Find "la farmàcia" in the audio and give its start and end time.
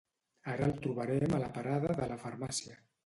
2.13-2.81